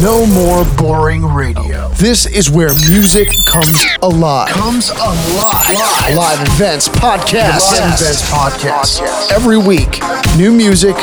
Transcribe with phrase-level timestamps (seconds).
[0.00, 1.88] No more boring radio.
[1.90, 4.48] This is where music comes alive.
[4.48, 5.76] Comes alive.
[6.16, 9.30] Live events, podcasts, Live events podcast.
[9.30, 10.00] every week.
[10.36, 10.96] New music,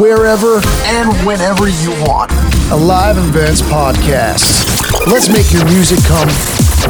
[0.00, 2.32] wherever, And whenever you want.
[2.72, 5.06] Alive Events podcast.
[5.06, 6.28] Let's make your music come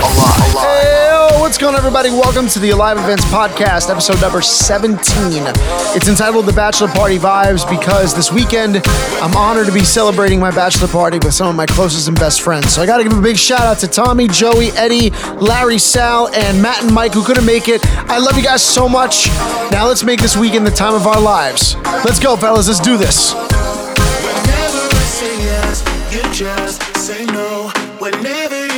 [0.01, 0.53] Alive.
[0.57, 2.11] Hey, what's going on, everybody?
[2.11, 4.99] Welcome to the Alive Events Podcast, episode number 17.
[5.95, 8.81] It's entitled The Bachelor Party Vibes because this weekend
[9.21, 12.41] I'm honored to be celebrating my bachelor party with some of my closest and best
[12.41, 12.73] friends.
[12.73, 16.29] So I got to give a big shout out to Tommy, Joey, Eddie, Larry, Sal,
[16.35, 17.85] and Matt and Mike who couldn't make it.
[18.09, 19.29] I love you guys so much.
[19.71, 21.77] Now let's make this weekend the time of our lives.
[22.05, 22.69] Let's go, fellas.
[22.69, 23.33] Let's do this.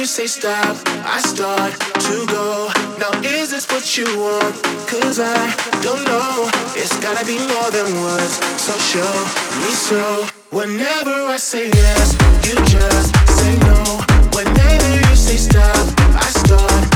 [0.05, 0.77] You say stop,
[1.07, 2.69] I start to go.
[2.99, 4.55] Now is this what you want?
[4.87, 5.35] Cause I
[5.81, 6.51] don't know.
[6.77, 8.35] It's gotta be more than words.
[8.61, 9.13] So show
[9.61, 10.27] me so.
[10.51, 12.13] Whenever I say yes,
[12.45, 13.81] you just say no.
[14.37, 15.87] Whenever you say stop,
[16.21, 16.94] I start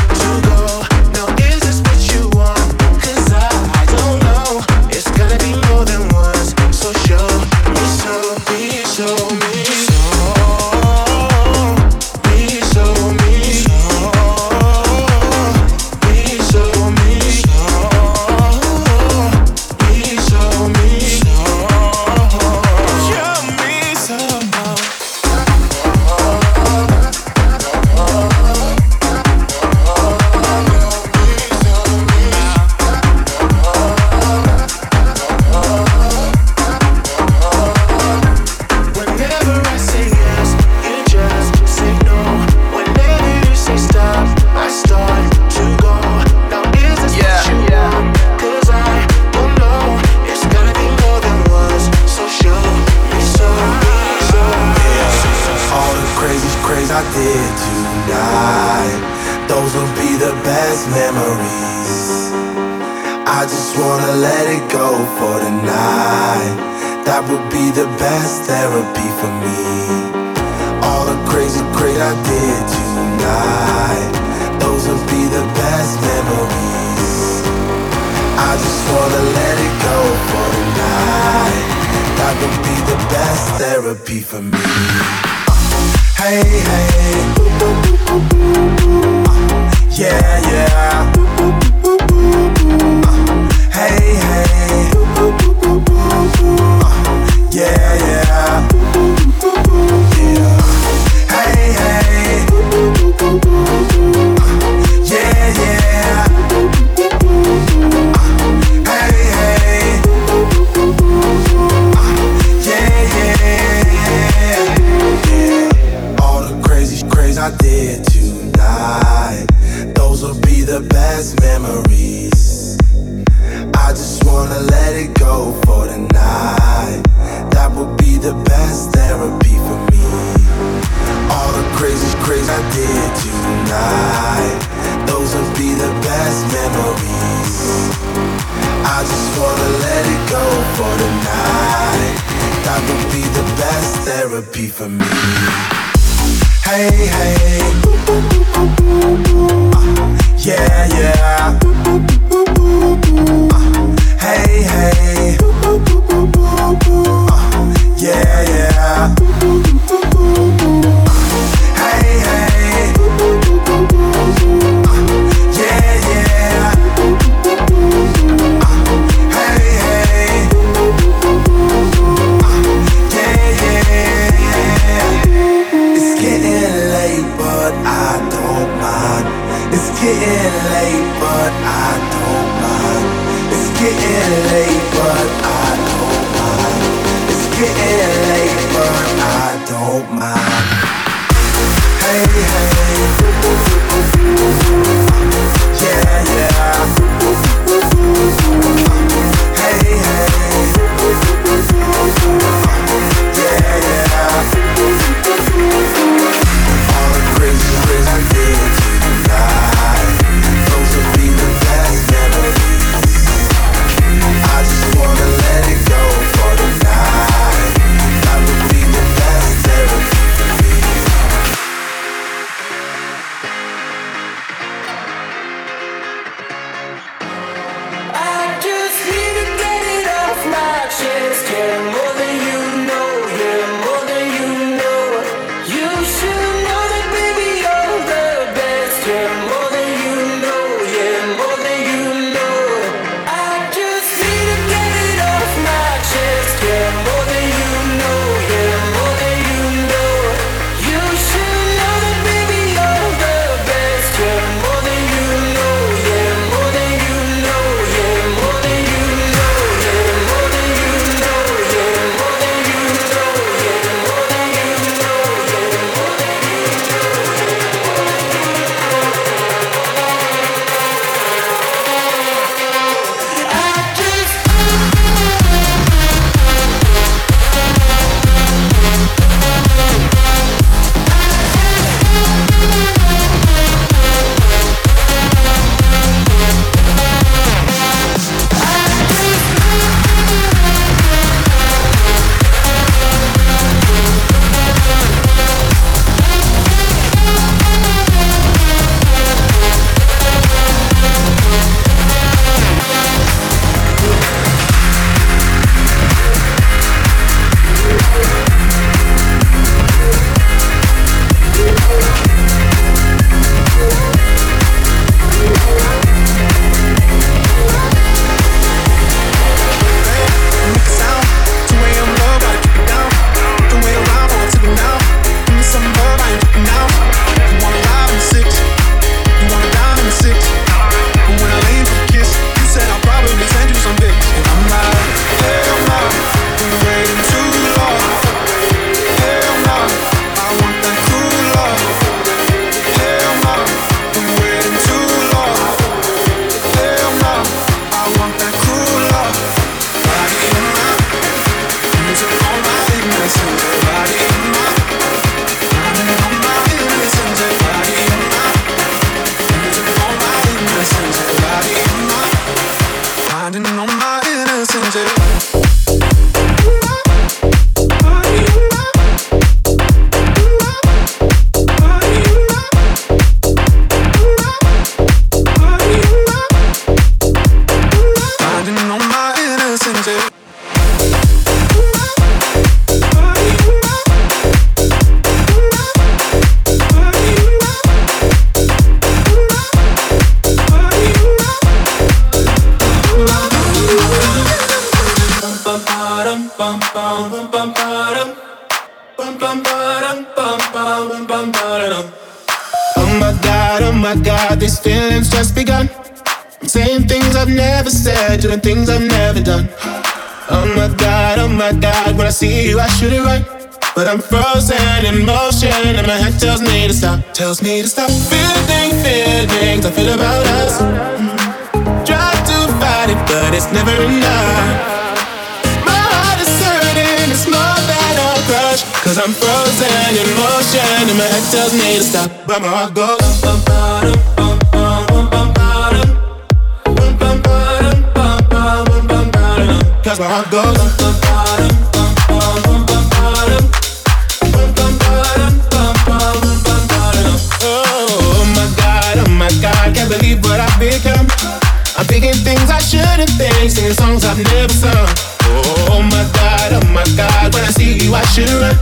[453.37, 457.71] Shouldn't singing songs I've never sung oh, oh my god, oh my god, when I
[457.71, 458.77] see you I should run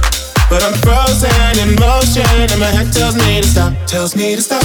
[0.48, 4.42] but I'm frozen in motion, and my head tells me to stop, tells me to
[4.42, 4.62] stop.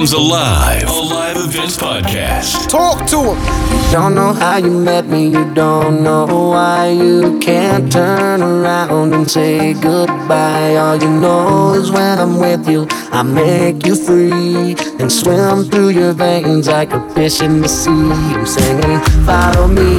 [0.00, 0.88] Where comes alive.
[0.88, 2.68] A live events podcast.
[2.68, 3.92] Talk to him.
[3.92, 9.30] Don't know how you met me, you don't know why you can't turn around and
[9.30, 10.76] say goodbye.
[10.76, 15.90] All you know is when I'm with you, I make you free and swim through
[15.90, 17.90] your veins like a fish in the sea.
[17.90, 19.98] I'm singing, follow me,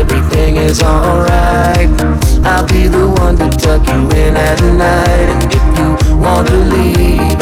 [0.00, 1.90] everything is alright.
[2.44, 6.56] I'll be the one to tuck you in at night, and if you want to
[6.56, 7.37] leave, I can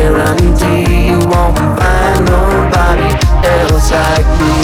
[0.00, 3.10] guarantee you won't find nobody
[3.44, 4.56] else like me.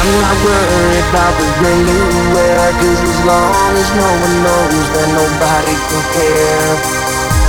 [0.00, 4.86] I'm not worried about the ring you wear Cause as long as no one knows
[4.96, 6.72] then nobody can care.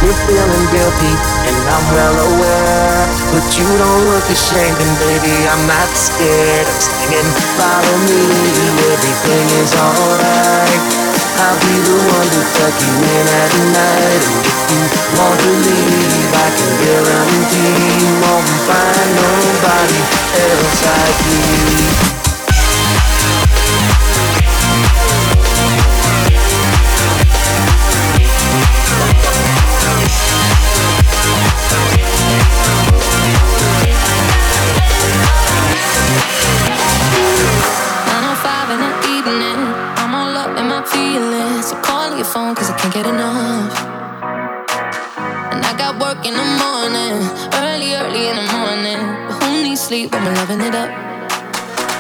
[0.04, 1.14] You're feeling guilty
[1.48, 3.04] and I'm well aware.
[3.32, 8.22] But you don't look ashamed and baby I'm not scared I'm singing follow me,
[8.92, 11.07] everything is alright
[11.40, 14.24] I'll be the one to tuck you in at night.
[14.74, 20.02] And if you want to leave I can guarantee you won't find nobody
[20.34, 22.08] else like me
[42.34, 43.72] cause I can't get enough.
[45.54, 47.16] And I got work in the morning,
[47.64, 49.00] early, early in the morning.
[49.28, 50.90] But who needs sleep when we're loving it up?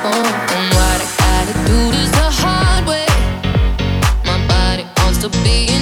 [0.03, 3.07] Oh, and what I gotta do this the hard way.
[4.25, 5.76] My body wants to be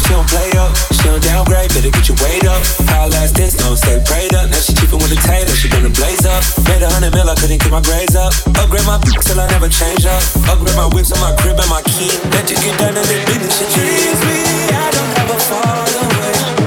[0.00, 0.72] she don't play up.
[0.96, 2.62] She don't downgrade, better get your weight up.
[2.88, 4.48] How last this, no, stay prayed up.
[4.48, 6.42] Now she keepin' with the tater, she gonna blaze up.
[6.68, 8.32] Made a hundred mil, I couldn't get my grades up.
[8.56, 10.22] Upgrade my b- till I never change up.
[10.48, 12.12] Upgrade my whips on my crib and my key.
[12.32, 13.58] Let you get done and then business.
[13.60, 14.16] She shit.
[14.24, 14.38] Me,
[14.72, 16.59] I don't ever fall away.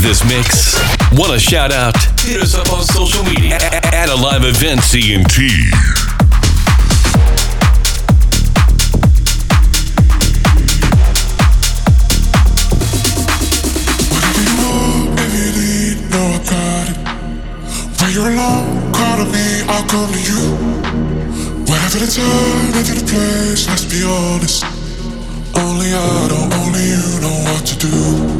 [0.00, 0.80] This mix?
[1.12, 1.94] Want a shout out?
[2.20, 3.56] Hit us up on social media
[3.92, 5.70] at a live event CNT.
[18.12, 20.80] you're alone, call to me, I'll come to you.
[21.90, 24.64] The time, the place, let's be honest.
[25.54, 28.39] Only I know, only you know what to do.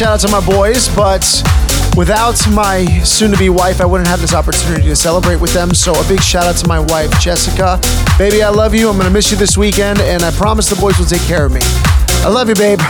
[0.00, 1.20] shout out to my boys, but
[1.94, 5.74] without my soon to be wife, I wouldn't have this opportunity to celebrate with them.
[5.74, 7.78] So a big shout out to my wife, Jessica.
[8.16, 8.88] Baby, I love you.
[8.88, 11.44] I'm going to miss you this weekend, and I promise the boys will take care
[11.44, 11.60] of me.
[11.62, 12.80] I love you, babe.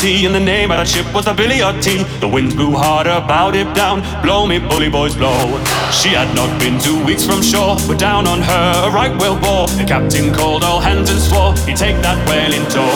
[0.00, 2.00] Sea, and the name of that ship was the Billy O' Tea.
[2.24, 4.00] The winds blew harder, bowed it down.
[4.24, 5.36] Blow me, bully boys, blow.
[5.92, 9.36] She had not been two weeks from shore, but down on her a right whale
[9.36, 9.68] bore.
[9.76, 12.88] The captain called all hands and swore he'd take that whale in tow.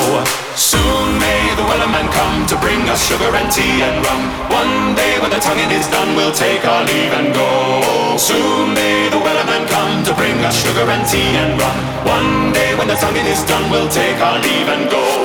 [0.56, 4.22] Soon may the wellerman come to bring us sugar and tea and rum.
[4.48, 8.16] One day when the tonguing is done, we'll take our leave and go.
[8.16, 11.76] Soon may the wellerman come to bring us sugar and tea and rum.
[12.08, 15.23] One day when the tonguing is done, we'll take our leave and go.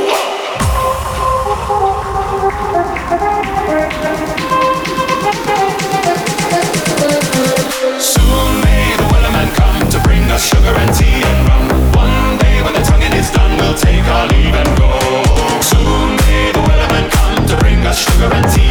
[17.99, 18.68] Sugar and tea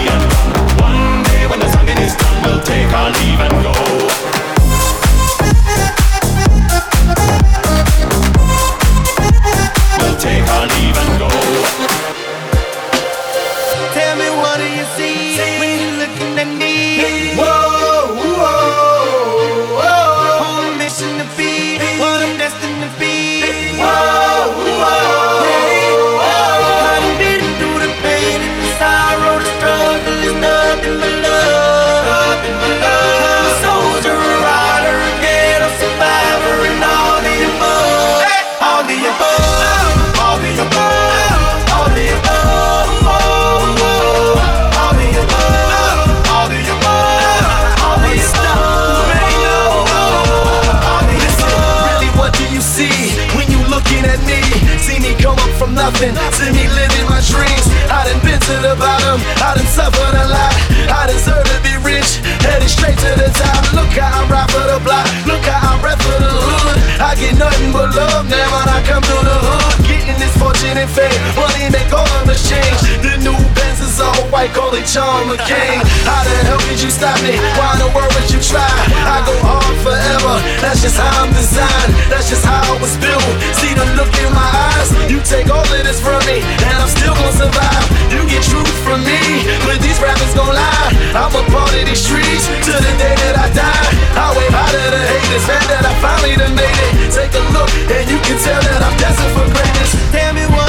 [63.05, 63.62] to the top.
[63.74, 66.76] Look how I ride for the block, look how I'm rap for the hood.
[66.99, 69.86] I get nothing but love now when I come through the hood.
[69.86, 72.78] Getting this fortune and fame, money make all the change.
[73.01, 75.80] The new Benz is all white, call it John McCain.
[76.05, 77.38] How the hell could you stop me?
[77.55, 78.66] Why in the world would you try?
[79.07, 79.34] I go
[79.82, 81.92] forever, that's just how I'm designed.
[82.10, 83.22] That's just how I was built.
[83.58, 86.90] See the look in my eyes, you take all of this from me, and I'm
[86.90, 87.84] still gonna survive.
[88.12, 89.20] You get truth from me,
[89.66, 90.90] but these rappers gon' lie.
[91.14, 93.88] I'm a part of these streets to the day that I die.
[94.18, 97.12] I wave high to the haters, man, that I finally done made it.
[97.12, 99.90] Take a look, and you can tell that I'm destined for greatness.
[100.12, 100.67] Tell me what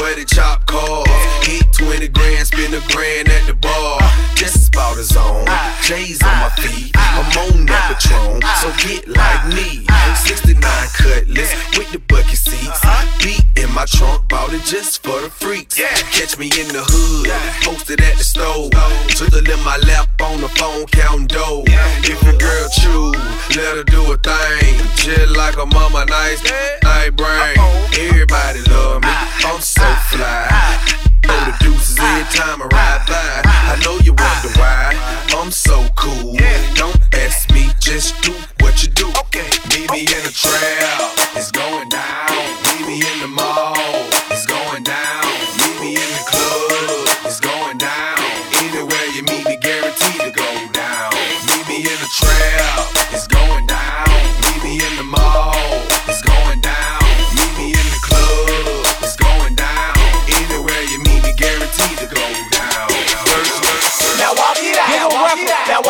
[0.00, 1.04] where the chop call.
[1.48, 4.00] Eat 20 grand, spend a grand at the bar.
[4.34, 5.46] Just about a zone.
[5.82, 6.92] J's on my feet.
[6.96, 9.86] I'm on that Patron, so get like me.
[10.26, 10.60] 69
[10.92, 12.80] cutlass with the bucket seats.
[13.22, 15.76] Beat in my trunk, bought it just for the freaks.
[15.76, 17.30] Catch me in the hood,
[17.64, 18.70] posted at the stove.
[19.16, 21.64] Twiddle in my lap on the phone, counting dough.
[22.04, 23.12] If your girl chew,
[23.56, 24.74] let her do a thing.
[24.96, 26.42] Chill like a mama, nice,
[26.82, 27.55] night brain.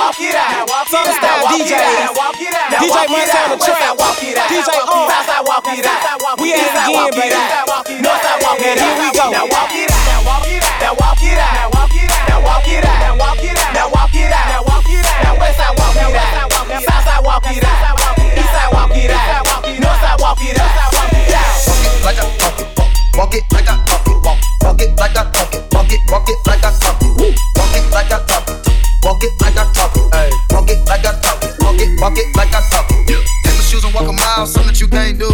[0.06, 0.50] Out.
[0.54, 1.50] Now walk it out.
[1.50, 1.74] DJ
[2.14, 3.58] Walk it Montana out.
[3.58, 3.82] West Trap.
[3.82, 4.46] side walk it out.
[4.46, 5.10] DJ South On.
[5.26, 6.38] side walk it out.
[6.38, 7.34] We at it East side again, walk baby.
[7.34, 7.90] out.
[8.06, 8.86] North side walk it Now out.
[8.86, 9.26] here we go.
[9.34, 10.06] Now walk it out.
[10.06, 10.78] Now walk it out.
[10.78, 11.58] Now walk it out.
[11.58, 12.22] Now walk it out.
[12.30, 13.02] Now walk it out.
[13.02, 13.74] Now walk it out.
[13.74, 14.46] Now walk it out.
[14.46, 15.26] Now walk it out.
[15.26, 16.54] Now west side walk it out.
[16.86, 17.98] South side walk it out.
[18.38, 19.66] East walk it out.
[19.66, 20.86] North side walk it out.
[21.66, 22.68] Walk it like I talk it.
[23.18, 24.16] Walk it like I talk it.
[24.22, 25.62] Walk, walk it like I talk it.
[25.74, 27.34] Walk it, walk it like I talk it.
[27.58, 28.45] Walk it like I talk it.
[29.16, 30.12] Walk it like I talk it.
[30.12, 30.30] Ay.
[30.50, 31.56] Walk it like I talk it.
[31.64, 33.06] Walk it, walk it like I talk it.
[33.08, 35.32] Take my shoes and walk a mile, something that you can't do.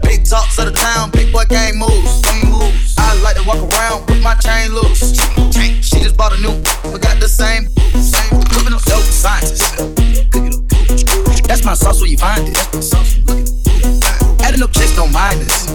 [0.00, 2.24] Big talks of the town, big boy gang moves.
[2.24, 2.96] Some moves.
[2.96, 5.12] I like to walk around with my chain loose.
[5.52, 6.56] She just bought a new,
[6.88, 7.68] we got the same,
[8.00, 8.40] same.
[8.48, 9.76] Cooking up dope scientist.
[11.44, 12.54] That's my sauce where you find it.
[12.54, 13.20] That's my sauce.
[13.28, 15.68] Look at Adding up chicks don't mind this.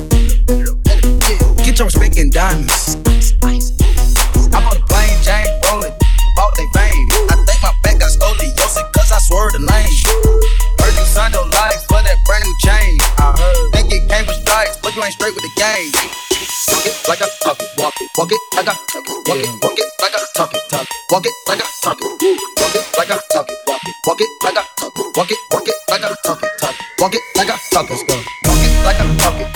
[1.62, 2.98] Get your respect in diamonds.
[3.46, 5.94] I bought a plain Jane rolling,
[6.36, 6.95] bought they vein.
[9.68, 9.98] Lane.
[10.80, 13.00] Heard you signed your life for that brand new chain.
[13.18, 13.72] I heard.
[13.74, 15.92] Think it came with stripes, but you ain't straight with the game.
[16.72, 19.38] Walk it like I talk it, walk it, walk it like I talk it, walk
[19.38, 22.10] it, walk it like I talk it, talk it, walk it like I talk it,
[22.22, 25.32] walk it like I talk it, walk it, walk it like I talk it, walk
[25.32, 28.08] it, walk it like I talk it, talk it, walk it like I talk it,
[28.08, 29.48] walk it like I talk it,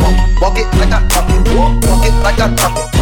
[0.41, 2.99] walk it like I talk it, walk it like I talk it,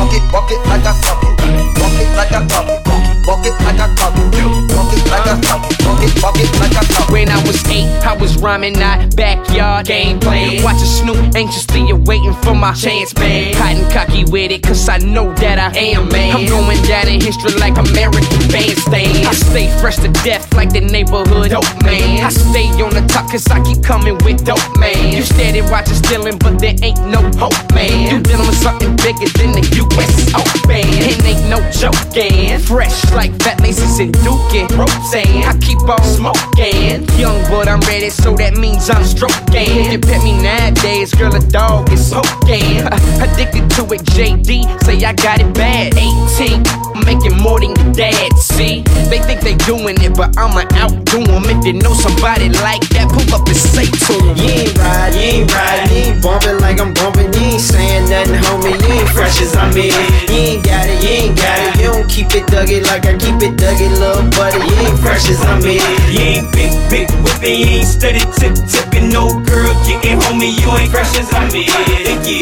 [7.48, 10.62] was eight, I was rhyming, not backyard gameplay.
[10.64, 13.56] Watching Snoop anxiously awaiting for my chance, man.
[13.56, 16.36] Hot and cocky with it, cause I know that I am, man.
[16.36, 19.26] I'm going down in history like American bandstand.
[19.26, 22.24] I stay fresh to death like the neighborhood dope, man.
[22.24, 25.16] I stay on the top cause I keep coming with dope, man.
[25.16, 28.12] You steady watching stealing, but there ain't no hope, man.
[28.12, 30.84] You dealing with something bigger than the US Open.
[30.84, 32.60] It ain't no joking.
[32.60, 35.44] Fresh like fat laces and Duke and Roseanne.
[35.48, 37.08] I keep on smoking.
[37.18, 39.92] Young, but I'm ready, so that means I'm stroking.
[39.92, 42.86] You pet me nowadays, girl, a dog is smoking.
[42.88, 45.94] Uh, addicted to it, JD, say I got it bad.
[45.98, 46.64] 18,
[47.04, 48.84] making more than your dad, see?
[49.12, 51.44] They think they doing it, but I'ma outdo them.
[51.48, 54.36] If you know somebody like that, pull up and say to them.
[54.40, 57.32] You ain't ride, you ain't ride, you ain't bumping like I'm bumping.
[57.34, 58.76] You ain't saying nothing, homie.
[58.76, 59.92] You ain't fresh as I'm in.
[60.32, 61.80] You ain't got it, you ain't got it.
[61.80, 64.64] You don't keep it duggy like I keep it duggy, little buddy.
[64.64, 65.84] You ain't fresh as I'm in.
[66.12, 69.10] You ain't big, big whipping, you ain't steady tip tipping.
[69.10, 71.64] No girl getting homie, you ain't fresh as I'm in.
[71.68, 72.40] Yeah, yeah, but you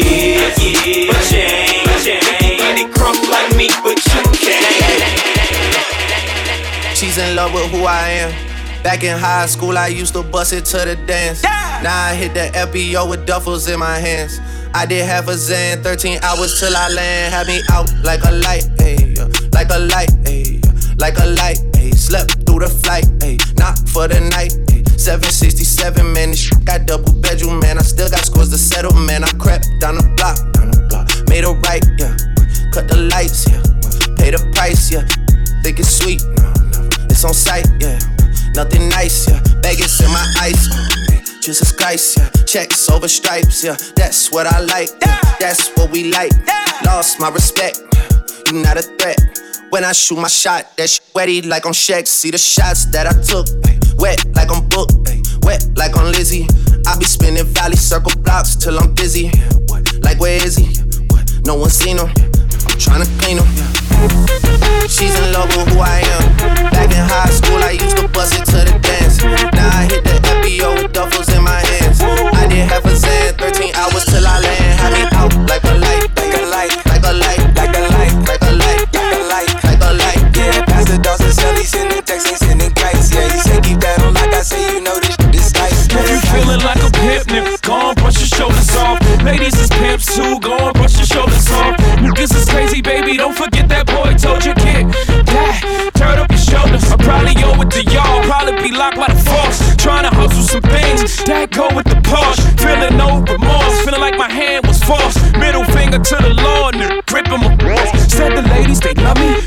[1.42, 2.58] ain't, but you ain't.
[2.58, 4.96] Get it crump like me, but you can't.
[6.96, 8.32] She's in love with who I am.
[8.82, 11.42] Back in high school, I used to bust it to the dance.
[11.42, 14.38] Now I hit the FBO with duffels in my hands.
[14.72, 17.34] I did half a Zen, 13 hours till I land.
[17.34, 19.18] Had me out like a light, ayy,
[19.52, 20.62] like a light, ayy,
[21.00, 21.94] like a light, ayy.
[21.94, 24.54] Slept through the flight, ayy, not for the night.
[24.98, 27.78] 767, man, this shit got double bedroom, man.
[27.78, 29.24] I still got scores to settle, man.
[29.24, 32.16] I crept down the block, down the block, made a right, yeah.
[32.72, 33.62] Cut the lights, yeah.
[34.16, 35.06] Pay the price, yeah.
[35.62, 36.88] Think it's sweet, no, no.
[37.08, 37.98] It's on sight, yeah.
[38.54, 39.40] Nothing nice, yeah.
[39.62, 41.06] Vegas in my eyes, oh.
[41.40, 42.28] Jesus Christ, yeah.
[42.44, 43.76] Checks over stripes, yeah.
[43.94, 45.20] That's what I like, yeah.
[45.38, 46.32] That's what we like.
[46.84, 47.80] Lost my respect.
[48.46, 49.18] You not a threat.
[49.70, 52.06] When I shoot my shot, that shit wetty like on Shaq.
[52.06, 53.46] See the shots that I took,
[53.98, 54.90] Wet like I'm Book,
[55.42, 56.46] wet like on Lizzie.
[56.86, 59.30] I be spinning valley circle blocks till I'm dizzy.
[60.02, 60.68] Like where is he?
[61.44, 62.08] No one seen him.
[62.08, 63.48] I'm trying to clean him.
[64.88, 66.36] She's in love with who I am.
[66.70, 69.22] Back in high school, I used to bust it to the dance.
[69.22, 72.00] Now I hit the FBO with duffels in my hands.
[72.02, 74.80] I did half a zan, 13 hours till I land.
[74.80, 77.45] Had me out like a light, like a light, like a light.
[86.56, 87.62] feeling like a pimp, nigga.
[87.62, 89.00] Go on, brush your shoulders off.
[89.22, 91.76] Ladies is pimps too, go on, brush your shoulders off.
[92.16, 94.86] This is crazy, baby, don't forget that boy told you kid.
[95.26, 96.84] Yeah, turn up your shoulders.
[96.90, 99.76] I probably owe with the y'all, probably be locked by the force.
[99.76, 102.40] Trying to hustle some things that go with the posh.
[102.60, 105.18] Feeling no remorse, feeling like my hand was forced.
[105.38, 107.05] Middle finger to the law, nigga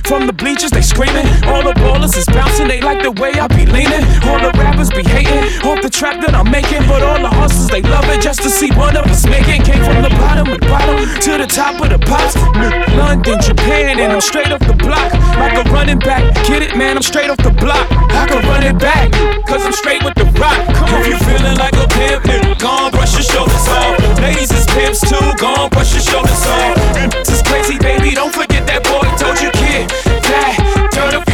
[0.09, 1.25] from the bleachers, they screaming.
[1.45, 4.01] All the ballers is bouncing, they like the way I be leaning.
[4.25, 6.81] All the rappers be hating off the trap that I'm making.
[6.89, 9.61] But all the hustlers, they love it just to see one of us making.
[9.63, 12.35] Came from the bottom of the bottom to the top of the pops.
[12.97, 15.13] London, Japan, and I'm straight off the block.
[15.37, 16.25] Like a running back.
[16.49, 17.85] Get it, man, I'm straight off the block.
[18.09, 19.13] I can run it back,
[19.45, 20.57] cause I'm straight with the rock.
[20.89, 23.93] If you feeling like a pimp, then gone, brush your shoulders off.
[24.19, 26.75] Ladies is pimps too, gone, brush your shoulders off.
[27.13, 29.89] This is crazy, baby, don't forget that boy told you, kid.
[30.29, 31.28] That, turn up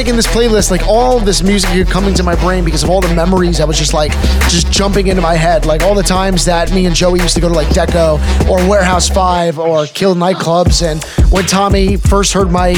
[0.00, 3.02] making this playlist, like all this music kept coming to my brain because of all
[3.02, 4.12] the memories I was just like
[4.48, 5.66] just jumping into my head.
[5.66, 8.66] Like all the times that me and Joey used to go to like Deco or
[8.66, 12.72] Warehouse Five or Kill nightclubs, and when Tommy first heard my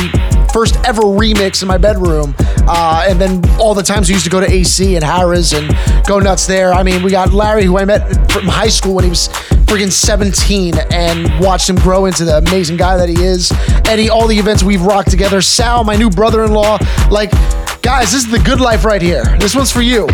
[0.52, 2.34] first ever remix in my bedroom,
[2.66, 5.70] uh, and then all the times we used to go to AC and Harris and
[6.08, 6.72] go nuts there.
[6.72, 9.28] I mean, we got Larry, who I met from high school when he was
[9.66, 13.52] freaking 17 and watched him grow into the amazing guy that he is.
[13.86, 15.40] Eddie, all the events we've rocked together.
[15.40, 16.78] Sal, my new brother in law.
[17.10, 17.30] Like,
[17.82, 19.24] guys, this is the good life right here.
[19.38, 20.06] This one's for you.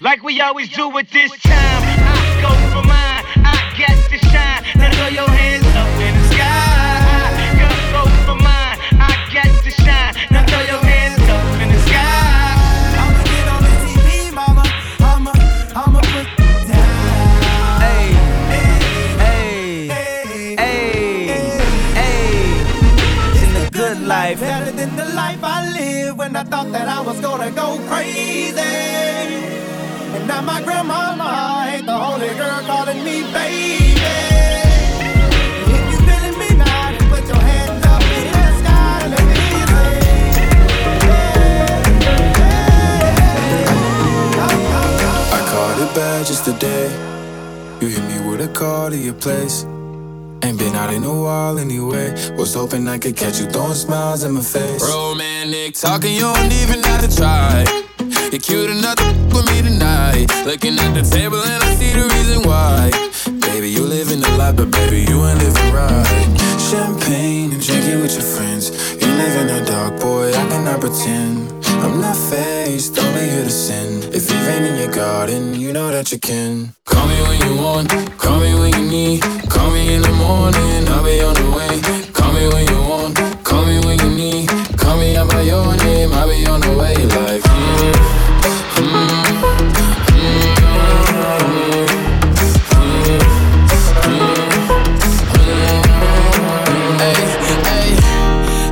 [0.00, 1.54] Like we always do at this time.
[1.54, 3.24] I go for mine.
[3.44, 4.62] I to shine.
[4.78, 5.65] Now throw your hands
[26.46, 28.60] thought that I was gonna go crazy.
[30.14, 33.98] And now my grandmama ain't the only girl calling me baby.
[35.74, 39.42] If you feeling me now, put your hands up in the sky and let me
[45.36, 46.88] I caught it bad just today.
[47.80, 49.64] You hit me with a call to your place.
[50.44, 52.14] Ain't been out in a while anyway.
[52.36, 54.82] Was hoping I could catch you throwing smiles in my face.
[55.46, 57.64] Talking, you don't even have to try.
[58.32, 60.26] You're cute enough to with me tonight.
[60.44, 62.90] Looking at the table and I see the reason why.
[63.46, 66.02] Baby, you living the life, but baby, you ain't living right.
[66.58, 68.70] Champagne and drinking with your friends.
[69.00, 71.52] You live in the dark, boy, I cannot pretend.
[71.84, 74.02] I'm not faced, only here to sin.
[74.12, 76.74] If you rain in your garden, you know that you can.
[76.86, 79.22] Call me when you want, call me when you need.
[79.48, 82.12] Call me in the morning, I'll be on the way.
[82.12, 84.55] Call me when you want, call me when you need.
[85.16, 86.94] Me out by your name, I'll be on the way.
[86.94, 87.92] Like, mm,
[88.76, 89.46] mm,
[97.00, 97.16] Hey,
[97.64, 97.96] hey,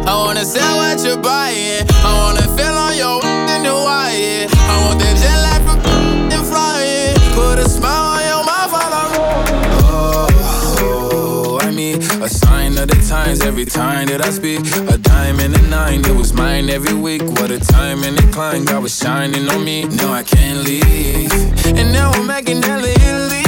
[0.04, 1.86] I wanna sell what you're buying.
[2.04, 4.46] I wanna feel on your in wire.
[4.52, 5.80] I want that jet lag from
[6.30, 7.16] and flying.
[7.32, 9.12] Put a smile on your mouth I'm
[10.82, 14.60] Oh, I mean, a sign of the times every time that I speak.
[14.92, 17.22] A diamond nine, it was mine every week.
[17.22, 19.84] What a time and climb, God was shining on me.
[19.84, 21.32] Now I can't leave.
[21.78, 23.44] And now I'm making hella Italy.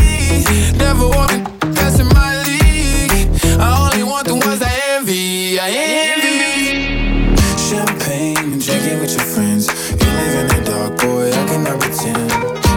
[0.79, 1.33] Never want
[1.77, 3.29] that's in my league.
[3.61, 5.59] I only want the ones I envy.
[5.59, 5.69] I
[6.11, 7.37] envy.
[7.69, 9.65] Champagne and drinking with your friends.
[10.01, 12.33] You live in the dark, boy, I cannot pretend.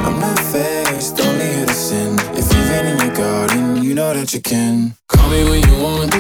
[0.05, 2.17] I'm not faced, only here to sin.
[2.39, 4.95] If you rain in your garden, you know that you can.
[5.07, 6.13] Call me when you want,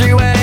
[0.00, 0.37] It's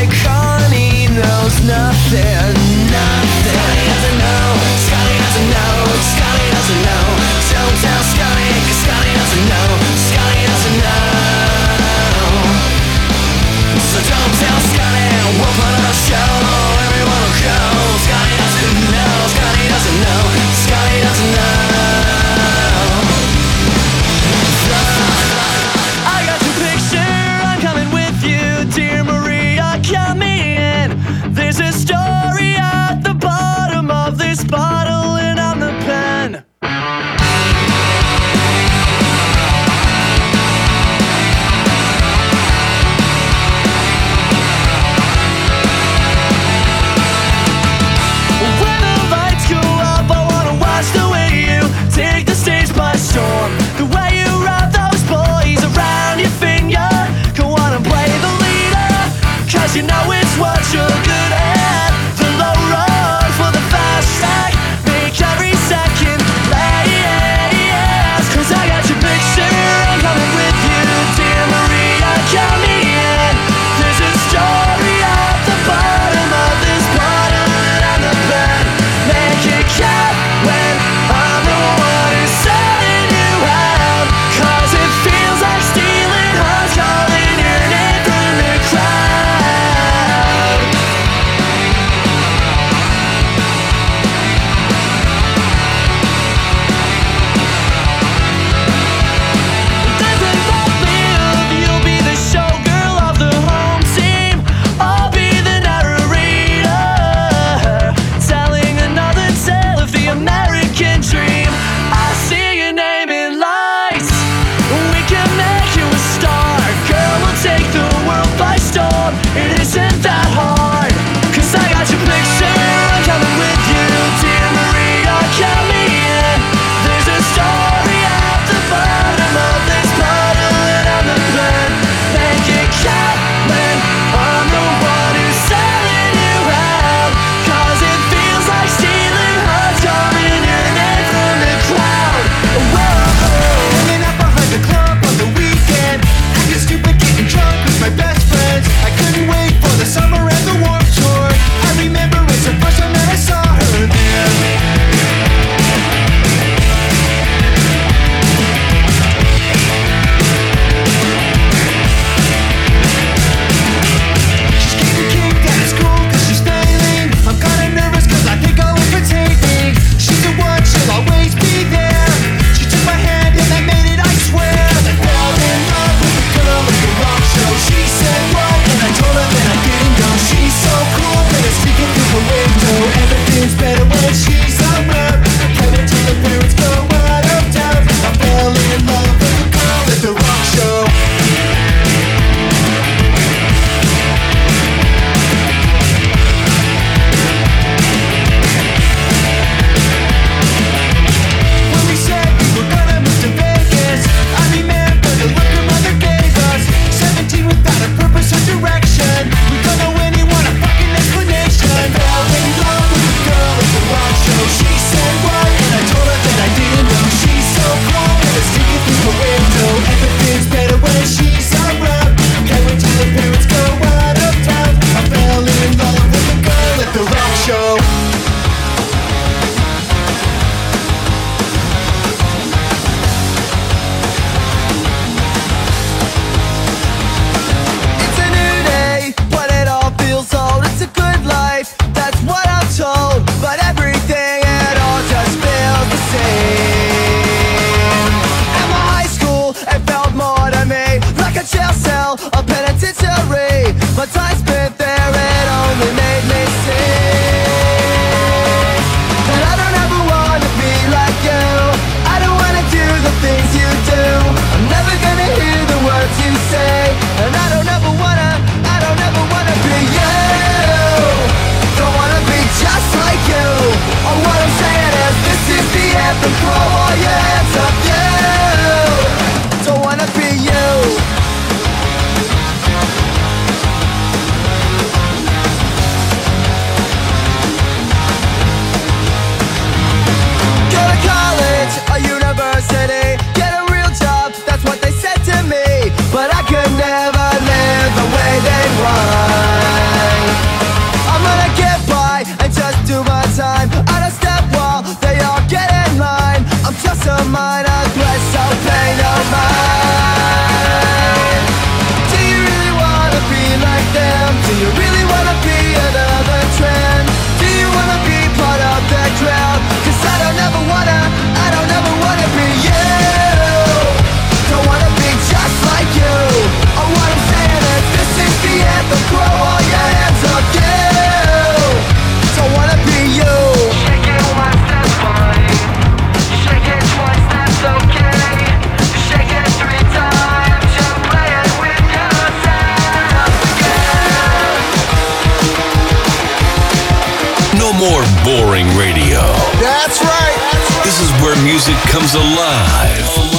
[348.36, 349.22] boring radio.
[349.64, 350.36] That's right.
[350.84, 353.35] This is where music comes alive.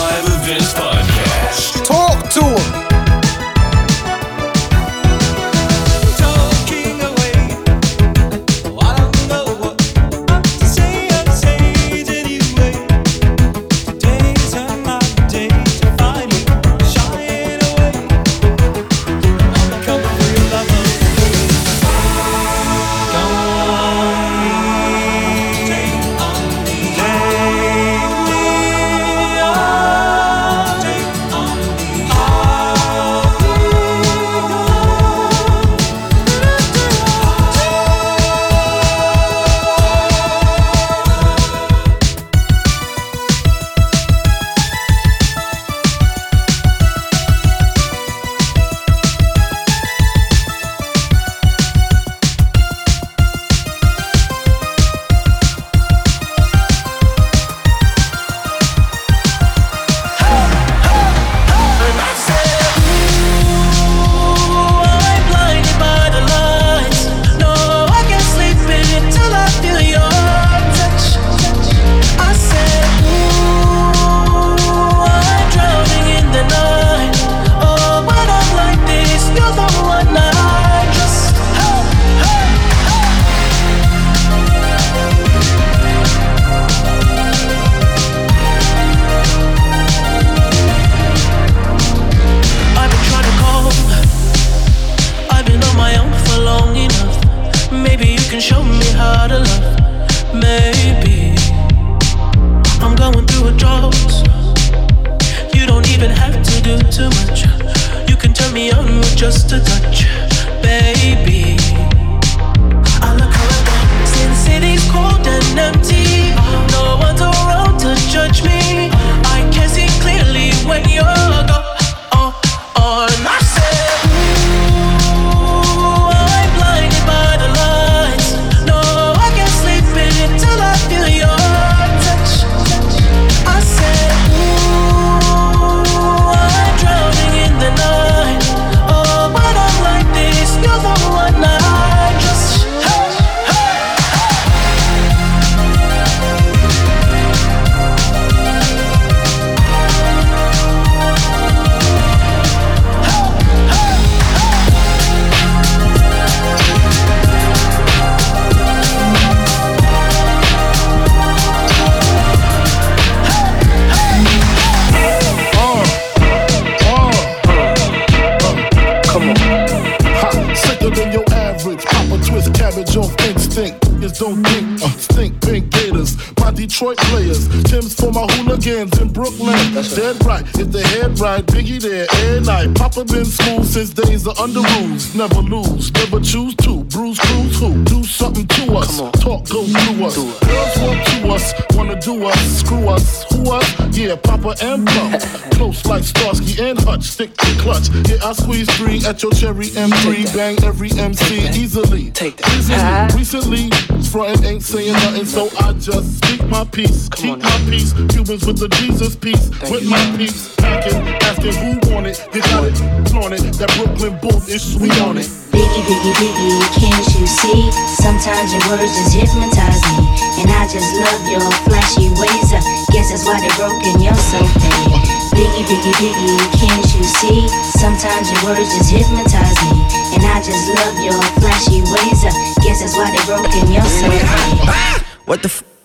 [176.76, 177.48] Detroit players.
[177.64, 179.56] Timbs for my hooligans in Brooklyn.
[179.72, 180.44] Dead right.
[180.58, 182.74] If the head right, Biggie there every night.
[182.74, 185.14] Papa been school since days of Underoos.
[185.14, 186.84] Never lose, never choose to.
[186.84, 187.82] Bruise, cruise, who?
[187.84, 188.98] Do something to us.
[189.22, 190.16] Talk, go through us.
[190.16, 191.05] Girls want
[191.36, 192.40] us, wanna do us.
[192.60, 193.96] Screw us, who us?
[193.96, 195.12] Yeah, Papa and Plum.
[195.56, 197.04] Close like Starsky and Hutch.
[197.04, 197.88] Stick to clutch.
[198.08, 200.34] Yeah, I squeeze three at your cherry M3.
[200.34, 202.10] Bang every MC easily.
[202.10, 203.14] Take that.
[203.14, 203.18] Easily.
[203.18, 203.70] Recently,
[204.10, 207.08] frontin' ain't saying nothing, so I just speak my peace.
[207.10, 207.92] Keep my peace.
[207.92, 209.48] Cubans with the Jesus peace.
[209.70, 210.54] with my peace.
[210.56, 210.96] Packing,
[211.28, 212.18] asking who want it.
[212.34, 212.76] You got it,
[213.10, 213.42] flaunt it.
[213.58, 215.45] That Brooklyn bull is sweet on it.
[215.56, 217.72] Biggie, biggie, biggie, can't you see?
[217.88, 220.04] Sometimes your words just hypnotize me.
[220.36, 222.52] And I just love your flashy ways.
[222.52, 222.60] I
[222.92, 225.00] guess that's why they're broken, you're so fake.
[225.32, 227.48] Biggie, biggie, biggie, can't you see?
[227.72, 229.80] Sometimes your words just hypnotize me.
[230.12, 232.20] And I just love your flashy ways.
[232.28, 235.06] I guess that's why they're broken, you're so fake.
[235.24, 235.64] What the f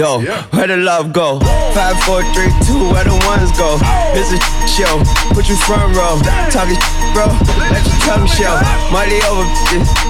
[0.00, 0.20] though?
[0.56, 1.38] Where the love go?
[1.76, 3.76] Five, four, three, two, where the ones go?
[4.16, 4.96] It's a show.
[5.36, 6.16] Put you front row.
[6.48, 6.80] Talking
[7.12, 7.28] bro.
[7.68, 8.56] Let your tongue show.
[8.90, 9.44] Money over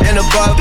[0.07, 0.57] and above.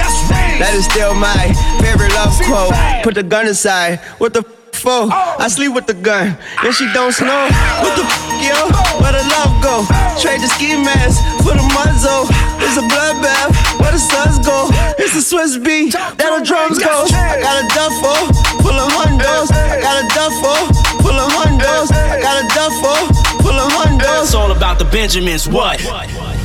[0.57, 2.73] That is still my favorite love quote.
[3.03, 3.99] Put the gun aside.
[4.17, 4.43] What the
[4.75, 5.09] for?
[5.11, 5.35] Oh.
[5.39, 6.37] I sleep with the gun.
[6.63, 7.49] And she don't snow.
[7.81, 8.59] What the f, yo?
[9.01, 9.85] Where the love go?
[10.21, 12.27] Trade the ski mask for the muzzle.
[12.63, 13.53] It's a bloodbath.
[13.79, 14.69] Where the suns go?
[14.97, 15.93] It's a Swiss beat.
[15.93, 17.05] That the drums go.
[17.11, 18.19] I got a duffel
[18.63, 19.51] full of hundos.
[19.51, 20.59] I got a duffel
[21.03, 21.91] full of hundos.
[21.93, 22.99] I got a duffel
[23.43, 24.23] full of hundos.
[24.23, 25.47] It's all about the Benjamins.
[25.47, 25.81] What?
[25.81, 26.38] What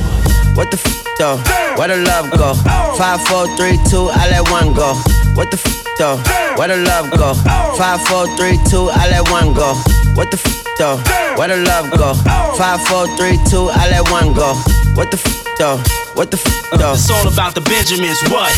[0.71, 1.37] the f though?
[1.75, 2.53] Where the love go?
[2.95, 4.95] Five, four, three, two, I let one go.
[5.35, 6.17] What the f though?
[6.55, 7.33] Where the love go?
[7.75, 9.75] Five, four, three, two, I let one go.
[10.15, 10.97] What the f though?
[11.35, 12.13] Where the love go?
[12.55, 14.55] Five, four, three, two, I let one go.
[14.95, 15.77] What the f though?
[16.15, 16.93] What the f though?
[16.93, 18.21] It's all about the Benjamins.
[18.31, 18.51] What?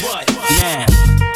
[0.62, 0.86] Now,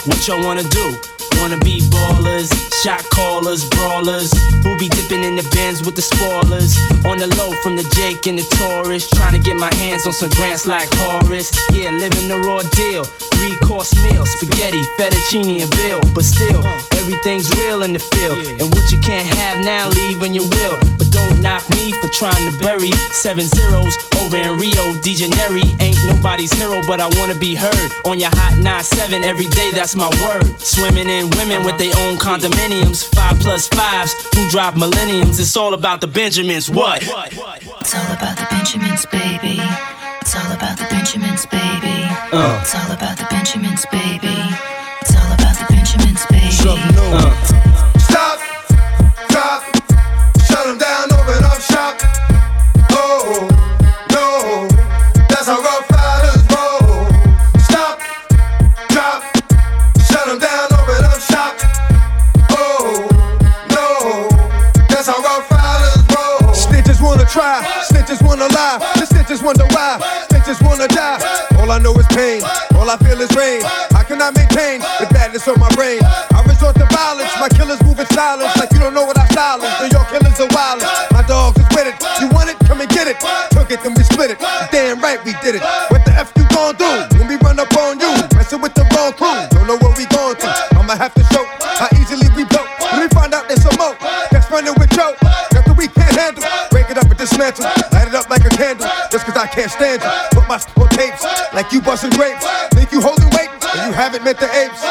[0.06, 1.21] what y'all wanna do?
[1.42, 4.32] Wanna be ballers, shot callers, brawlers,
[4.62, 6.78] who be dipping in the Benz with the spoilers.
[7.04, 10.14] On the low from the Jake and the Taurus, trying to get my hands on
[10.14, 11.50] some grants like Horace.
[11.74, 13.06] Yeah, living the raw deal.
[13.34, 16.02] Three course meal, spaghetti, fettuccine, and veal.
[16.14, 16.62] But still,
[17.12, 18.40] everything's real in the field.
[18.62, 20.80] And what you can't have now, leave when you will.
[20.98, 25.60] But don't knock me for trying to bury seven zeros over in Rio de Janeiro.
[25.82, 29.72] Ain't nobody's hero, but I wanna be heard on your hot 9-7 every day.
[29.72, 30.58] That's my word.
[30.60, 35.40] Swimming in women with their own condominiums, five plus fives who drive millenniums.
[35.40, 36.70] It's all about the Benjamins.
[36.70, 37.04] What?
[37.04, 39.60] It's all about the Benjamins, baby.
[40.22, 42.08] It's all about the Benjamins, baby.
[42.32, 42.60] Uh.
[42.62, 44.38] It's all about the Benjamins, baby.
[45.02, 46.91] It's all about the Benjamins, baby.
[47.14, 47.20] Uh.
[48.00, 48.40] Stop,
[49.28, 49.64] drop,
[50.48, 52.00] shut them down, open up shop.
[52.92, 53.50] Oh,
[54.16, 54.68] no,
[55.28, 57.12] that's how rough riders roll.
[57.60, 58.00] Stop,
[58.88, 59.24] drop,
[60.08, 61.60] shut them down, open up shop.
[62.52, 63.04] Oh,
[63.76, 64.30] no,
[64.88, 66.56] that's how rough riders roll.
[66.56, 68.80] Snitches wanna try, snitches wanna lie.
[68.96, 70.00] The snitches wonder why,
[70.30, 71.20] snitches wanna die.
[71.60, 72.42] All I know is pain,
[72.76, 73.62] all I feel is rain.
[73.92, 76.00] How can I maintain the badness on my brain?
[77.42, 79.74] My killers move in silence like you don't know what I silence.
[79.82, 80.86] New York killers are wild.
[81.10, 81.98] My dogs is with it.
[82.22, 82.58] You want it?
[82.70, 83.18] Come and get it.
[83.50, 84.38] Took it, then we split it.
[84.70, 85.66] Damn right we did it.
[85.90, 86.86] What the F you gon' do
[87.18, 88.14] when we run up on you?
[88.38, 89.34] Messing with the wrong crew.
[89.58, 90.54] Don't know what we going through.
[90.78, 91.42] I'ma have to show
[91.82, 92.70] how easily we broke.
[92.94, 93.98] Let me find out there's some more.
[94.30, 95.18] That's running with Joe.
[95.50, 96.46] Nothing we can't handle.
[96.70, 97.66] Break it up and dismantle.
[97.90, 98.86] Light it up like a candle.
[99.10, 100.14] Just cause I can't stand you.
[100.38, 101.26] Put my on tapes
[101.58, 102.46] like you busting grapes.
[102.78, 104.86] Think you holding weight and you haven't met the apes.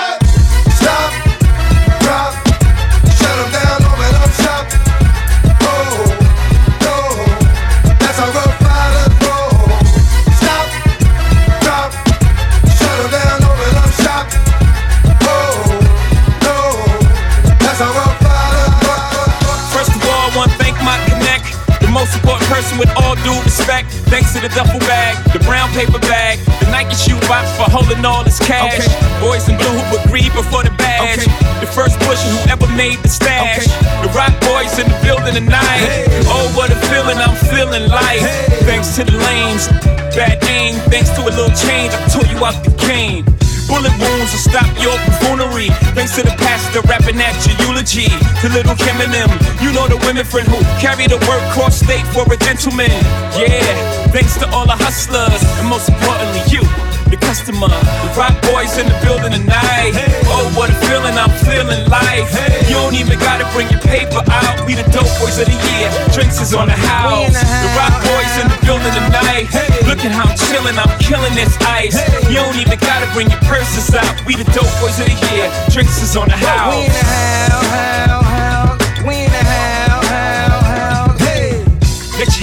[24.41, 28.39] The duffel bag, the brown paper bag, the Nike shoe box for holding all this
[28.39, 28.89] cash.
[29.21, 31.29] Boys in blue who would agreed before the badge.
[31.61, 33.69] The first pusher who ever made the stash.
[34.01, 36.09] The rock boys in the building tonight.
[36.25, 38.25] Oh, what a feeling, I'm feeling life.
[38.65, 39.69] Thanks to the lanes,
[40.17, 40.73] bad aim.
[40.89, 43.30] Thanks to a little change, I tore you out the game.
[43.69, 45.69] Bullet wounds will stop your buffoonery.
[45.97, 48.09] Thanks to the pastor rapping at your eulogy.
[48.43, 49.31] To Lil' Kim and them,
[49.61, 52.91] you know the women friend who carry the word cross state for a gentleman.
[53.37, 53.63] Yeah,
[54.13, 56.63] thanks to all the hustlers, and most importantly, you,
[57.31, 57.71] customer.
[57.71, 59.95] The rock boys in the building tonight.
[60.27, 62.27] Oh, what a feeling, I'm feeling life.
[62.67, 64.67] You don't even gotta bring your paper out.
[64.67, 65.87] We the dope boys of the year.
[66.11, 67.39] Drinks is on the house.
[67.39, 69.47] The rock boys in the building tonight.
[69.87, 71.95] Look at how I'm chilling, I'm killing this ice.
[72.27, 74.11] You don't even gotta bring your purses out.
[74.27, 75.47] We the dope boys of the year.
[75.71, 78.20] Drinks is on the house.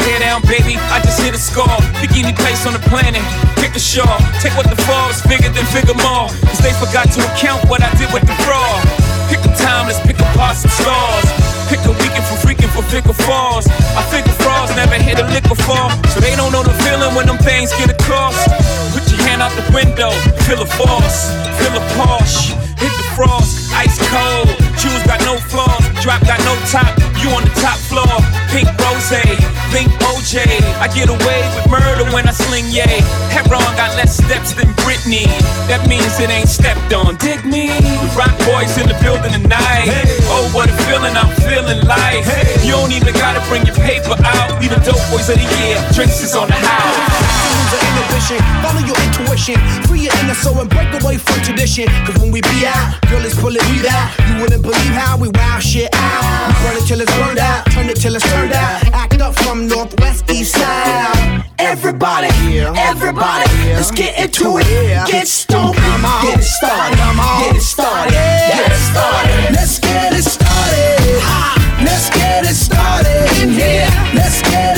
[0.08, 0.80] Hair down, baby.
[0.96, 1.68] I just hit a score.
[2.00, 3.20] Pick any place on the planet.
[3.60, 4.08] Pick a shawl.
[4.40, 6.32] Take what the falls bigger than figure more.
[6.48, 8.88] Cause they forgot to account what I did with the fraud.
[9.28, 11.28] Pick a time, let's pick apart stars.
[11.68, 13.68] Pick a weekend for freaking for figure falls.
[14.00, 15.92] I think figure frauds never hit a liquor fall.
[16.16, 18.40] So they don't know the feeling when them things get across.
[18.96, 20.16] Put your hand out the window,
[20.48, 22.56] feel a force, feel a Porsche.
[22.80, 24.67] Hit the frost, ice cold.
[24.78, 26.94] Shoes got no flaws, drop got no top.
[27.18, 28.14] You on the top floor,
[28.54, 29.10] pink rose,
[29.74, 30.46] pink OJ.
[30.78, 33.02] I get away with murder when I sling yay.
[33.34, 35.26] Heron got less steps than Britney.
[35.66, 37.18] That means it ain't stepped on.
[37.18, 37.74] Dig me?
[37.74, 39.90] The rock boys in the building tonight.
[40.30, 42.30] Oh, what a feeling, I'm feeling life.
[42.64, 44.60] You don't even gotta bring your paper out.
[44.62, 45.82] We the dope boys of the year.
[45.98, 47.47] Drinks is on the house.
[48.28, 49.56] Follow your intuition,
[49.88, 51.88] free your inner soul and break away from tradition.
[52.04, 54.12] Cause when we be out, girl, it's pulling me out.
[54.28, 56.48] You wouldn't believe how we wow shit out.
[56.48, 58.84] We burn it till it's burned out, turn it till it's turned out.
[58.92, 61.46] Act up from northwest, east side.
[61.58, 62.28] Everybody,
[62.60, 64.68] everybody, let's get into it.
[65.08, 69.56] Get stoked, get it started, get it started, get it started.
[69.56, 71.58] Let's get it started.
[71.80, 73.88] Let's get it started in here.
[74.14, 74.77] Let's get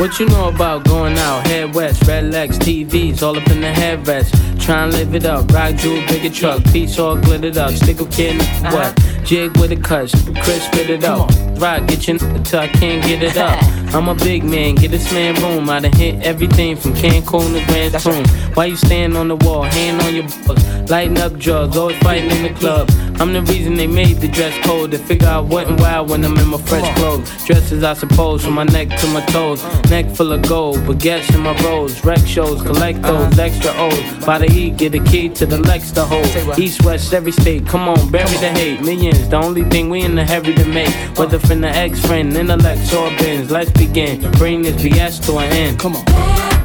[0.00, 1.46] What you know about going out?
[1.46, 4.49] Head west, red legs, TVs, all up in the headrest.
[4.60, 5.50] Try and live it up.
[5.50, 7.72] Rock jewel, bigger truck, piece all glittered up.
[7.72, 8.96] Stick a kid in what?
[9.24, 10.12] Jig with a cut,
[10.42, 11.30] Chris spit it up.
[11.60, 13.58] Rock, get your n- till I can't get it up.
[13.94, 15.68] I'm a big man, get this man room.
[15.68, 18.24] I done hit everything from Cancun to Grand Tune.
[18.54, 22.30] Why you stand on the wall, hand on your balls, lighting up drugs, always fighting
[22.30, 22.88] in the club.
[23.20, 26.24] I'm the reason they made the dress code to figure out what and why when
[26.24, 27.28] I'm in my fresh clothes.
[27.44, 29.62] Dresses, I suppose, from my neck to my toes.
[29.90, 32.02] Neck full of gold, baguettes in my rolls.
[32.04, 34.24] Rec shows, collect those extra O's.
[34.24, 36.26] By the E, get a key to the Lex to hold.
[36.58, 38.80] East, west, every state, come on, bury the hate.
[38.80, 40.94] Millions, the only thing we in the heavy to make.
[41.18, 43.50] Whether from the ex friend, intellect, or bins.
[43.50, 44.30] Let's begin.
[44.32, 45.78] Bring this BS to an end.
[45.78, 46.59] Come on.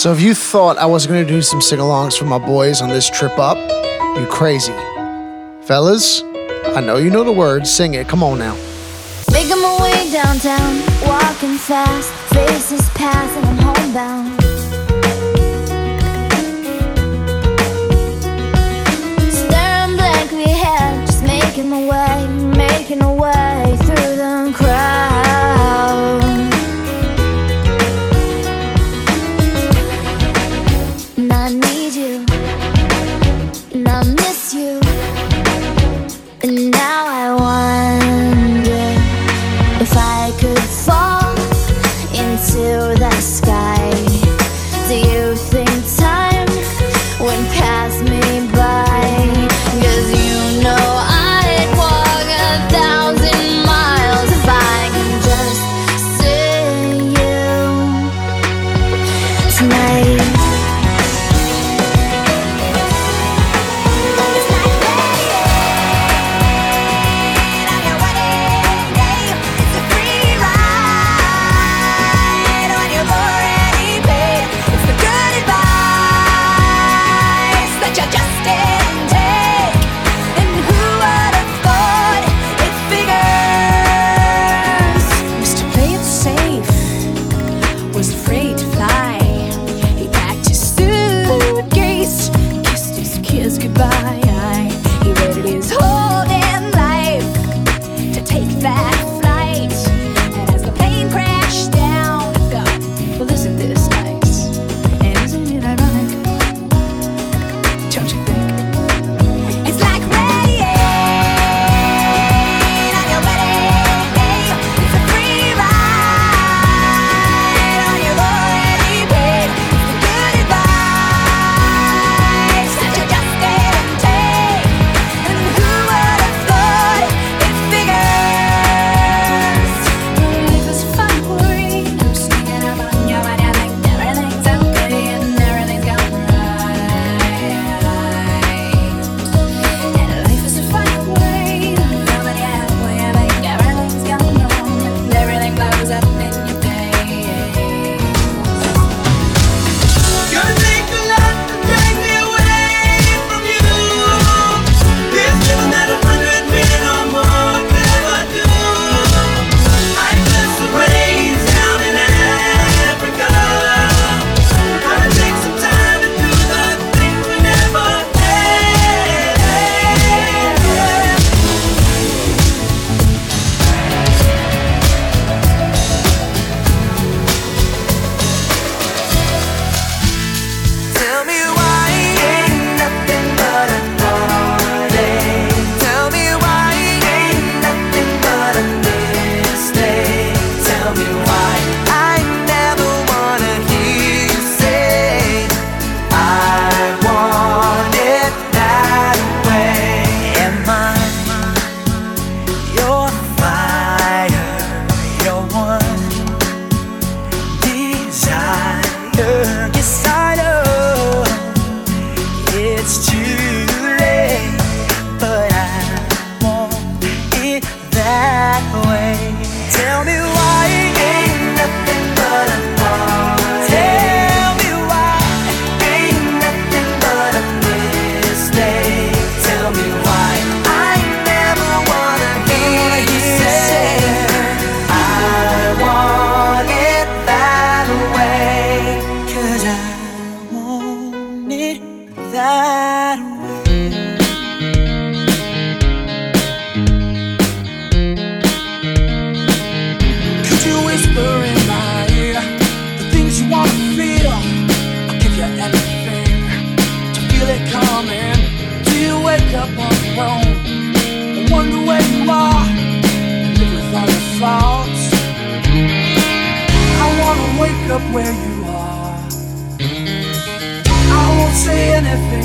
[0.00, 2.88] So if you thought I was going to do some sing-alongs for my boys on
[2.88, 3.58] this trip up,
[4.18, 4.72] you crazy.
[5.66, 6.22] Fellas,
[6.74, 7.70] I know you know the words.
[7.70, 8.08] Sing it.
[8.08, 8.54] Come on now.
[9.30, 14.40] Making my way downtown, walking fast, faces pass, and I'm homebound.
[19.30, 23.76] Staring blankly ahead, just making my way, making my way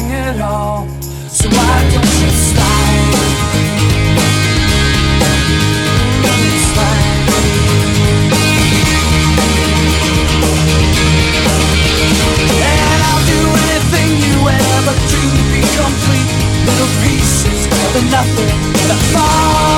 [0.05, 0.87] nothing at all.
[1.29, 2.75] So why don't you stop?
[12.61, 16.31] And I'll do anything you ever dreamed complete.
[16.65, 17.61] Little pieces
[17.95, 18.57] of nothing
[18.87, 19.74] that fall.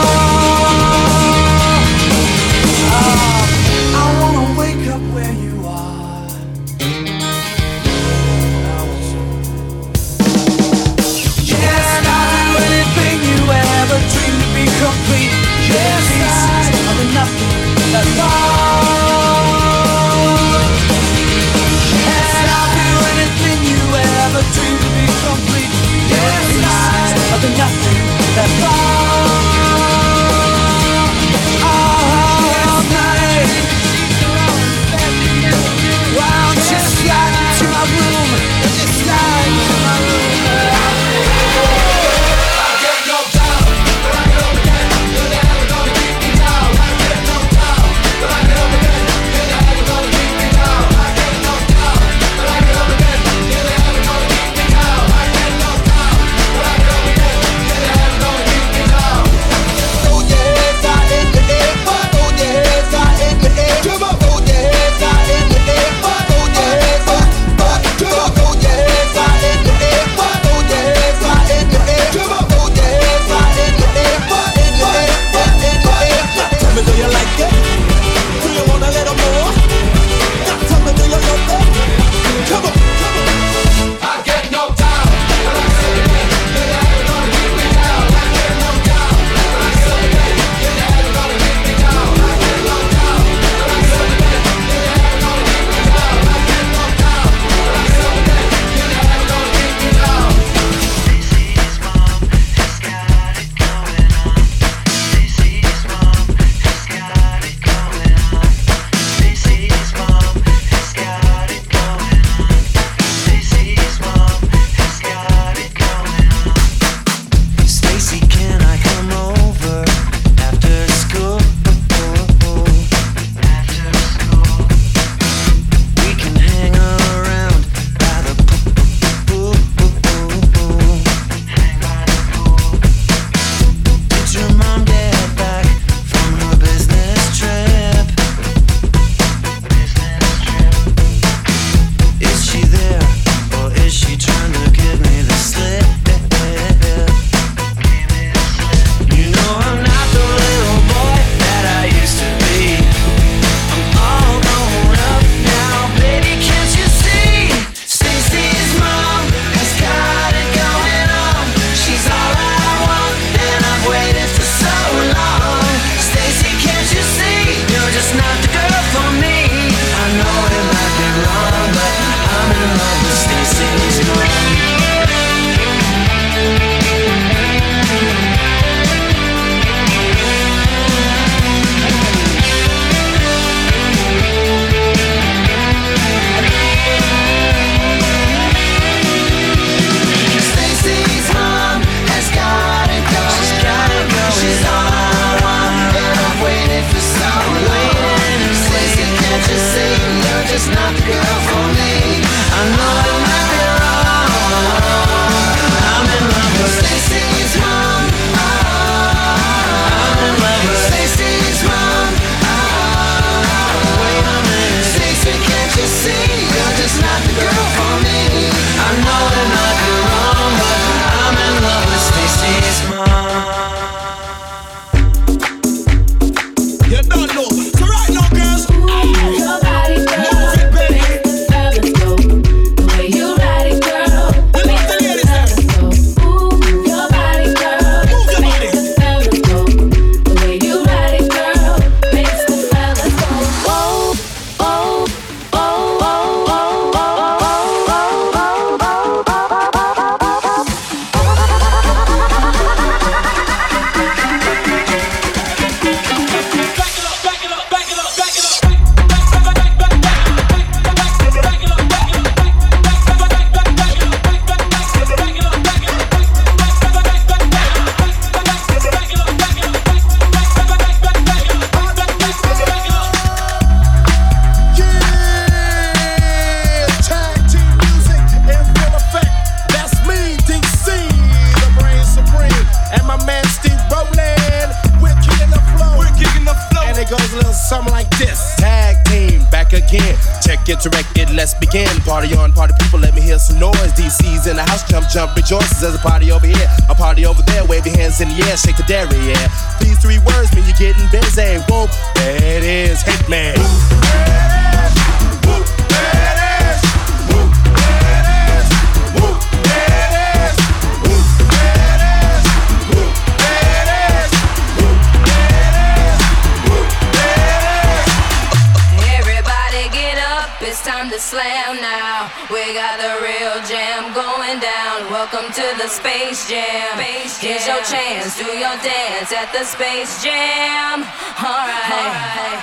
[322.68, 325.10] we got the real jam going down.
[325.10, 327.00] Welcome to the Space Jam.
[327.00, 327.52] Space jam.
[327.52, 331.00] Here's your chance, do your dance at the Space Jam.
[331.00, 331.92] All right.
[331.96, 332.60] All right.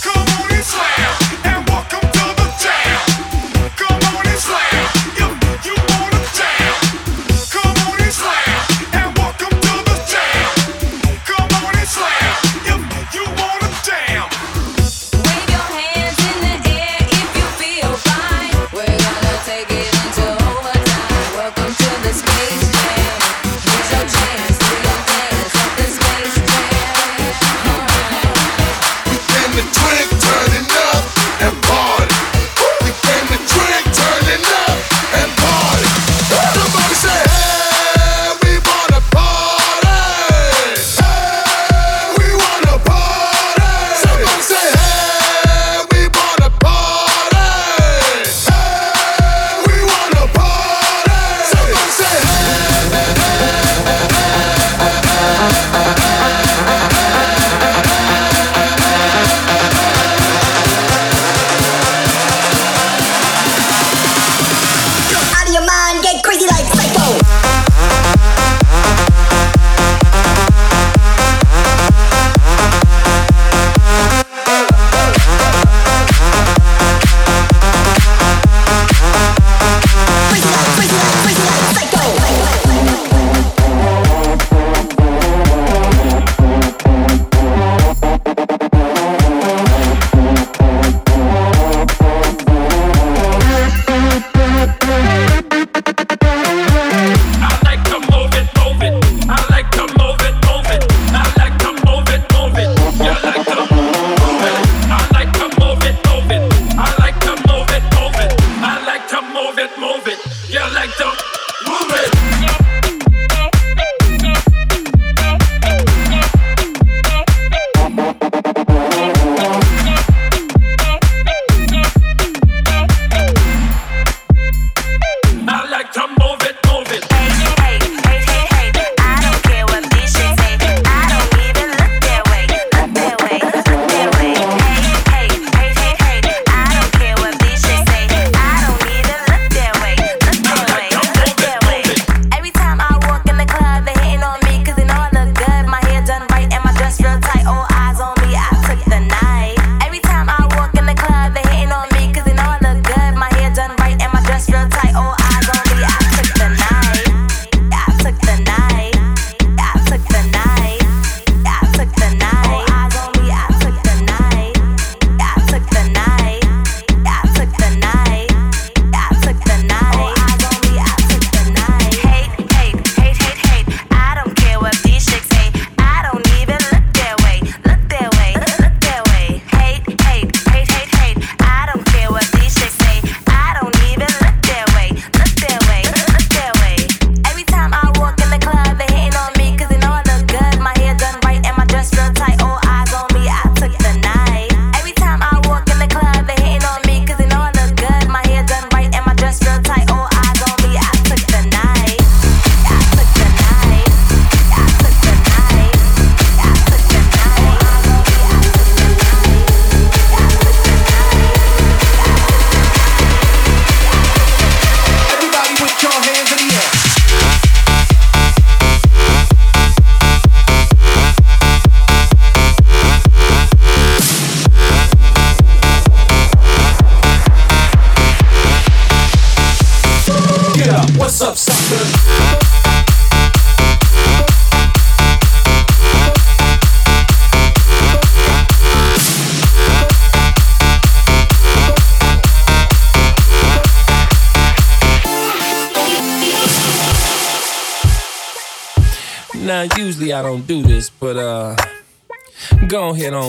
[0.00, 1.12] Come on and slam,
[1.44, 3.70] and welcome to the jam.
[3.76, 5.15] Come on and slam.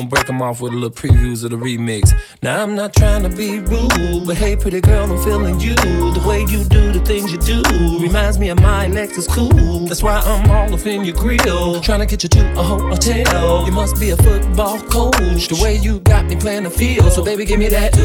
[0.07, 2.13] Go ahead break them off with a little previews of the remix.
[2.41, 5.75] Now I'm not trying to be rude, but hey, pretty girl, I'm feeling you.
[5.75, 7.61] The way you do the things you do
[7.99, 9.88] reminds me of my Lexus cool.
[9.88, 13.65] That's why I'm all up in your grill, trying to get you to a hotel.
[13.65, 15.49] You must be a football coach.
[15.49, 17.97] The way you got me playing the field, so baby, give me that.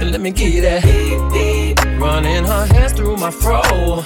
[0.00, 0.84] And let me give you that.
[1.98, 3.62] Running her hands through my fro,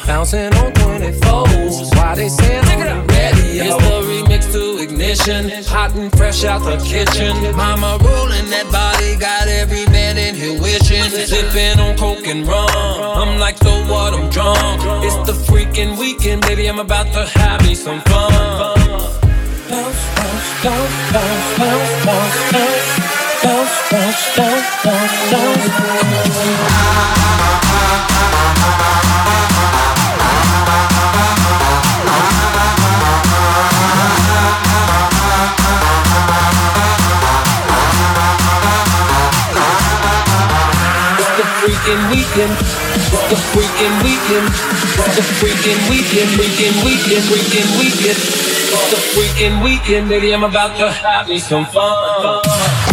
[0.06, 1.96] bouncing on 24s.
[1.96, 3.60] Why they saying I'm ready?
[3.60, 4.73] It's the remix to
[5.04, 7.34] ignition, hot and fresh out the kitchen.
[7.56, 11.04] Mama rolling that body, got every man in here wishing.
[11.04, 12.68] Sipping on coke and rum.
[12.70, 14.14] I'm like, so what?
[14.14, 14.80] I'm drunk.
[15.04, 16.66] It's the freaking weekend, baby.
[16.66, 18.32] I'm about to have me some fun.
[19.68, 23.14] Bounce, bounce, bounce, bounce, bounce, bounce, bounce.
[23.44, 25.34] Bounce, bounce, bounce, bounce,
[28.66, 28.93] It's
[42.24, 42.56] weekend.
[43.28, 44.46] The freaking weekend.
[45.16, 46.30] The freaking weekend.
[46.38, 47.24] Weekend.
[47.28, 48.18] Freaking weekend.
[48.18, 50.32] It's the freaking weekend, baby.
[50.32, 52.83] I'm about to have me some fun.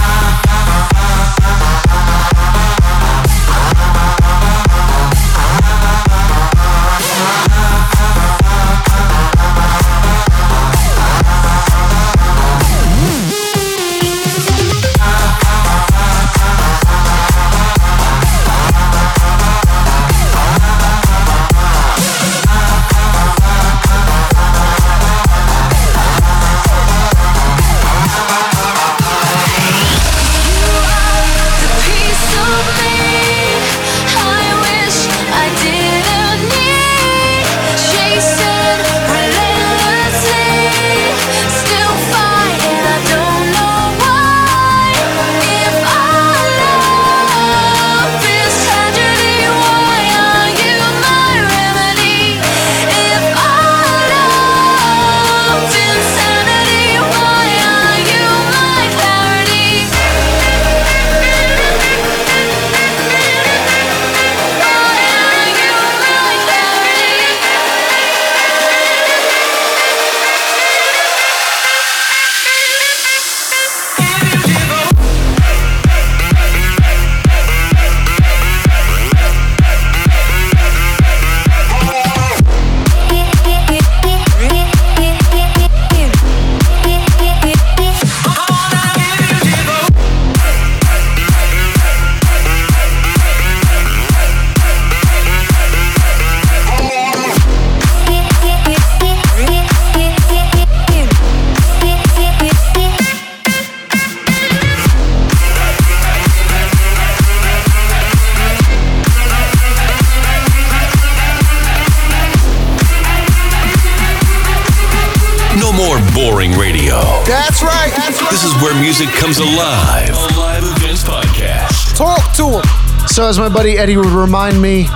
[123.31, 124.87] As my buddy Eddie would remind me,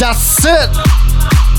[0.00, 0.68] that's it.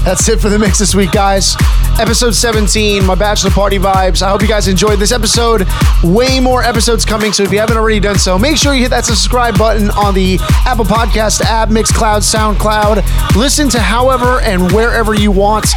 [0.03, 1.55] That's it for the mix this week, guys.
[1.97, 4.21] Episode 17, my bachelor party vibes.
[4.21, 5.65] I hope you guys enjoyed this episode.
[6.03, 8.89] Way more episodes coming, so if you haven't already done so, make sure you hit
[8.89, 13.37] that subscribe button on the Apple Podcast app, Mixcloud, SoundCloud.
[13.37, 15.67] Listen to however and wherever you want.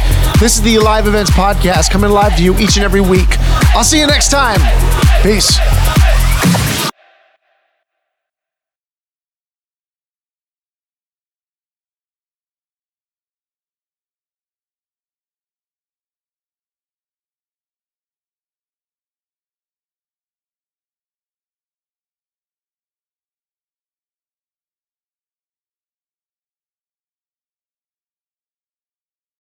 [0.41, 3.39] This is the Alive Events Podcast coming live to you each and every week.
[3.73, 4.59] I'll see you next time.
[5.23, 5.57] Peace.